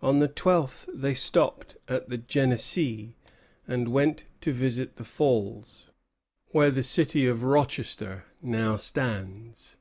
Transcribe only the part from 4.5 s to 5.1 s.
visit the